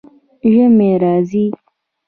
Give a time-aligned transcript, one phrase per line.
[0.51, 1.45] ژمی راځي